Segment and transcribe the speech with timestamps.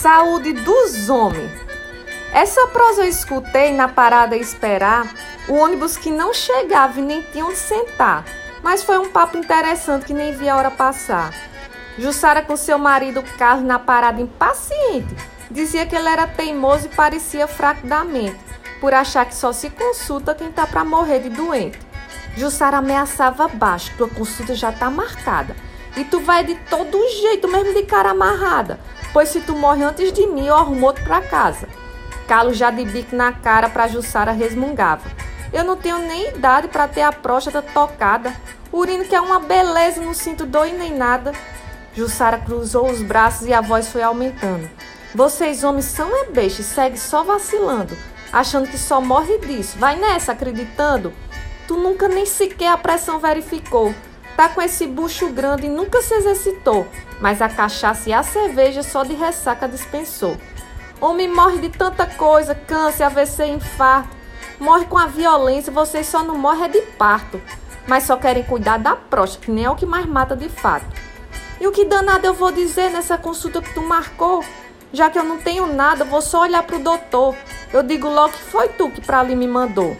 [0.00, 1.50] Saúde dos homens.
[2.32, 5.12] Essa prosa eu escutei na parada esperar
[5.48, 8.24] o ônibus que não chegava e nem tinha onde sentar.
[8.62, 11.34] Mas foi um papo interessante que nem vi a hora passar.
[11.98, 15.16] Jussara com seu marido Carlos na parada impaciente.
[15.50, 18.38] Dizia que ele era teimoso e parecia fraco da mente,
[18.80, 21.80] por achar que só se consulta quem tá para morrer de doente.
[22.36, 25.56] Jussara ameaçava baixo, tua consulta já tá marcada.
[25.96, 28.78] E tu vai de todo jeito, mesmo de cara amarrada.
[29.12, 31.68] Pois se tu morre antes de mim, eu arrumo outro pra casa.
[32.26, 35.10] Carlos já de bico na cara pra Jussara resmungava.
[35.52, 38.34] Eu não tenho nem idade para ter a próstata tocada.
[38.70, 41.32] Urino que é uma beleza, não sinto dor e nem nada.
[41.94, 44.68] Jussara cruzou os braços e a voz foi aumentando.
[45.14, 47.96] Vocês homens são é e segue só vacilando,
[48.30, 49.78] achando que só morre disso.
[49.78, 51.14] Vai nessa, acreditando.
[51.66, 53.94] Tu nunca nem sequer a pressão verificou.
[54.38, 56.86] Tá com esse bucho grande e nunca se exercitou,
[57.20, 60.36] mas a cachaça e a cerveja só de ressaca dispensou.
[61.00, 64.16] Homem morre de tanta coisa, câncer, AVC, infarto.
[64.60, 67.42] Morre com a violência, vocês só não morrem é de parto.
[67.88, 70.86] Mas só querem cuidar da próstata, que nem é o que mais mata de fato.
[71.60, 74.44] E o que danado eu vou dizer nessa consulta que tu marcou?
[74.92, 77.34] Já que eu não tenho nada, vou só olhar pro doutor.
[77.72, 79.96] Eu digo logo que foi tu que pra ali me mandou.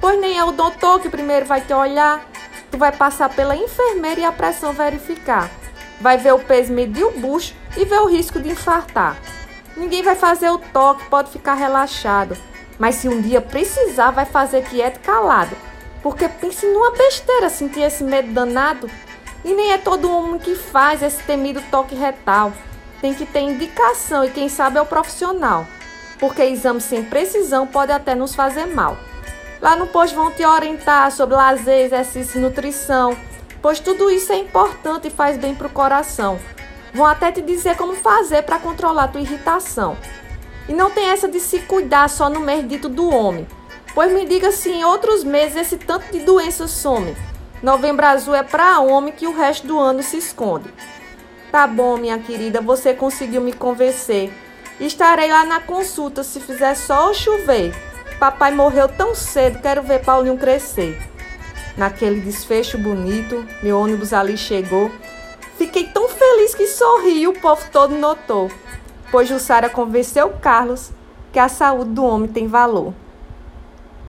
[0.00, 2.32] Pois nem é o doutor que primeiro vai te olhar.
[2.74, 5.48] Tu vai passar pela enfermeira e a pressão verificar.
[6.00, 9.16] Vai ver o peso medir o bucho e ver o risco de infartar.
[9.76, 12.36] Ninguém vai fazer o toque, pode ficar relaxado.
[12.76, 15.56] Mas se um dia precisar, vai fazer quieto e calado.
[16.02, 18.90] Porque pense numa besteira sentir esse medo danado.
[19.44, 22.52] E nem é todo homem que faz esse temido toque retal.
[23.00, 25.64] Tem que ter indicação e quem sabe é o profissional.
[26.18, 28.96] Porque exame sem precisão pode até nos fazer mal.
[29.64, 33.16] Lá no posto vão te orientar sobre lazer, exercício e nutrição,
[33.62, 36.38] pois tudo isso é importante e faz bem para o coração.
[36.92, 39.96] Vão até te dizer como fazer para controlar tua irritação.
[40.68, 43.48] E não tem essa de se cuidar só no mês dito do homem.
[43.94, 47.16] Pois me diga se em outros meses esse tanto de doença some.
[47.62, 50.68] Novembro azul é para homem que o resto do ano se esconde.
[51.50, 54.30] Tá bom, minha querida, você conseguiu me convencer.
[54.78, 57.93] Estarei lá na consulta se fizer sol chover.
[58.18, 60.98] Papai morreu tão cedo, quero ver Paulinho crescer.
[61.76, 64.90] Naquele desfecho bonito, meu ônibus ali chegou.
[65.58, 68.50] Fiquei tão feliz que sorri o povo todo notou
[69.14, 70.90] pois Jussara convenceu Carlos
[71.32, 72.92] que a saúde do homem tem valor.